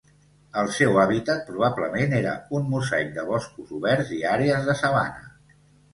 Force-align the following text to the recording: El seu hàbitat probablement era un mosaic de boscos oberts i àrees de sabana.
El 0.59 0.69
seu 0.77 0.95
hàbitat 1.01 1.43
probablement 1.49 2.17
era 2.21 2.33
un 2.61 2.65
mosaic 2.71 3.13
de 3.19 3.29
boscos 3.31 3.77
oberts 3.81 4.11
i 4.21 4.23
àrees 4.35 4.69
de 4.71 4.77
sabana. 4.85 5.33